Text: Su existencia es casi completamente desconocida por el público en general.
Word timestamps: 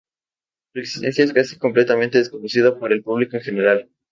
Su 0.73 0.79
existencia 0.79 1.23
es 1.25 1.31
casi 1.31 1.59
completamente 1.59 2.17
desconocida 2.17 2.75
por 2.79 2.91
el 2.91 3.03
público 3.03 3.37
en 3.37 3.43
general. 3.43 3.89